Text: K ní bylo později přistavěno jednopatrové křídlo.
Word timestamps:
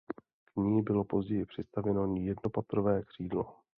K 0.53 0.55
ní 0.55 0.81
bylo 0.81 1.03
později 1.03 1.45
přistavěno 1.45 2.15
jednopatrové 2.15 3.01
křídlo. 3.03 3.55